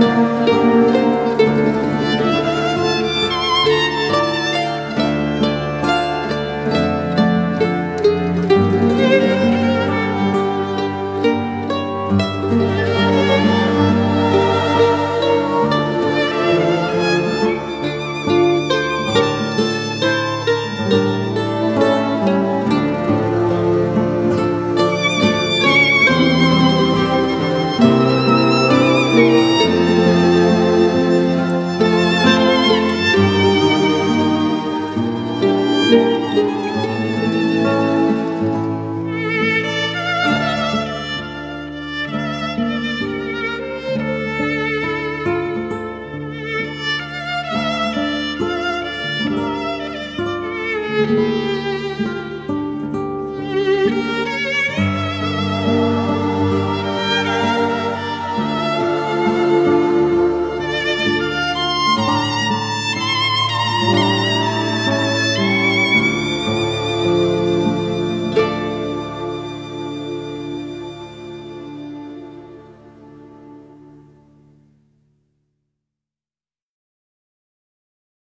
[0.00, 0.29] Thank
[51.06, 51.59] Música